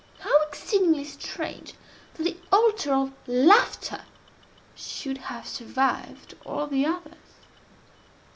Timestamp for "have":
5.19-5.47